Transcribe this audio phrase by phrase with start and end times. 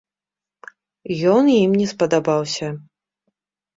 [1.33, 2.67] Ён ім не спадабаўся.